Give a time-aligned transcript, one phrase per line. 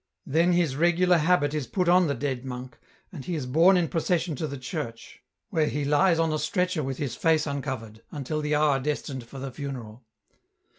[0.25, 2.79] "Then his regular habit is put on the dead monk,
[3.11, 6.39] and he is borne in procession to the church, where he lies on a T
[6.43, 6.67] 2 276 EN ROUTE.
[6.67, 10.03] stretcher with his face uncovered, until the hour destined for the funeral.